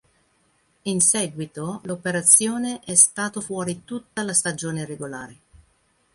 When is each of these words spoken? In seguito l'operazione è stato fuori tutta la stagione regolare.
In 0.81 0.99
seguito 0.99 1.79
l'operazione 1.83 2.79
è 2.79 2.95
stato 2.95 3.39
fuori 3.39 3.83
tutta 3.85 4.23
la 4.23 4.33
stagione 4.33 4.83
regolare. 4.83 5.37